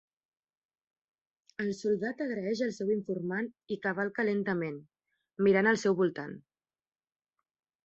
El 1.63 1.69
soldat 1.79 2.23
agraeix 2.25 2.63
al 2.69 2.73
seu 2.79 2.95
informant 2.95 3.51
i 3.77 3.79
cavalca 3.85 4.27
lentament, 4.31 4.81
mirant 5.49 5.73
al 5.75 5.81
seu 5.85 6.01
voltant. 6.03 6.37